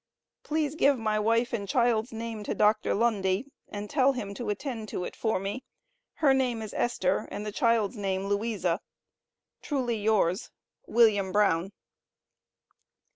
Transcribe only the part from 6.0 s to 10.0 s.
Her name is Esther, and the child's name Louisa. Truly